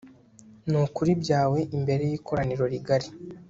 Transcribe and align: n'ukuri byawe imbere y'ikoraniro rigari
n'ukuri 0.69 1.11
byawe 1.21 1.59
imbere 1.75 2.03
y'ikoraniro 2.09 2.63
rigari 2.73 3.07